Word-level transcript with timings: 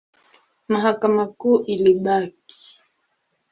Mahakama 0.71 1.25
Kuu 1.39 1.61
ilibaki. 1.73 2.59